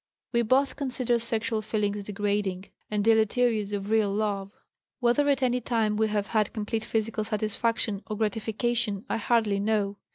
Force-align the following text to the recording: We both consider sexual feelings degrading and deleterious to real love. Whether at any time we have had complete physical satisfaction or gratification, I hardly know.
We 0.31 0.41
both 0.41 0.77
consider 0.77 1.19
sexual 1.19 1.61
feelings 1.61 2.03
degrading 2.05 2.71
and 2.89 3.03
deleterious 3.03 3.69
to 3.69 3.79
real 3.81 4.09
love. 4.11 4.51
Whether 4.99 5.29
at 5.29 5.43
any 5.43 5.61
time 5.61 5.95
we 5.95 6.07
have 6.07 6.25
had 6.25 6.53
complete 6.53 6.83
physical 6.83 7.23
satisfaction 7.23 8.01
or 8.07 8.17
gratification, 8.17 9.05
I 9.07 9.17
hardly 9.17 9.59
know. 9.59 9.97